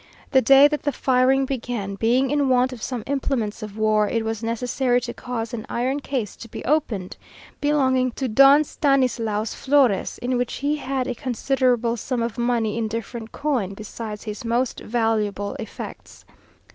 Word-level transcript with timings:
The 0.31 0.41
day 0.41 0.67
that 0.67 0.81
the 0.81 0.91
firing 0.91 1.45
began, 1.45 1.93
being 1.93 2.31
in 2.31 2.49
want 2.49 2.73
of 2.73 2.81
some 2.81 3.03
implements 3.05 3.61
of 3.61 3.77
war, 3.77 4.09
it 4.09 4.25
was 4.25 4.41
necessary 4.41 4.99
to 5.01 5.13
cause 5.13 5.53
an 5.53 5.63
iron 5.69 5.99
case 5.99 6.35
to 6.37 6.49
be 6.49 6.65
opened, 6.65 7.17
belonging 7.59 8.09
to 8.13 8.27
Don 8.27 8.63
Stanislaus 8.63 9.53
Flores, 9.53 10.17
in 10.17 10.39
which 10.39 10.53
he 10.55 10.77
had 10.77 11.05
a 11.05 11.13
considerable 11.13 11.97
sum 11.97 12.23
of 12.23 12.39
money 12.39 12.79
in 12.79 12.87
different 12.87 13.31
coin, 13.31 13.75
besides 13.75 14.23
his 14.23 14.43
most 14.43 14.79
valuable 14.79 15.53
effects. 15.59 16.25